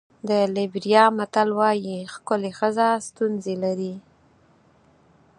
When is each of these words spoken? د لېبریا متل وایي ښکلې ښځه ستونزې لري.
د 0.29 0.31
لېبریا 0.55 1.03
متل 1.17 1.49
وایي 1.59 1.97
ښکلې 2.13 2.51
ښځه 2.59 2.87
ستونزې 3.07 3.55
لري. 3.63 3.95